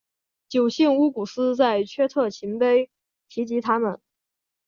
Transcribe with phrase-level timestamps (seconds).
[0.49, 2.89] 九姓乌古斯在阙特勤碑
[3.29, 4.01] 提及他们。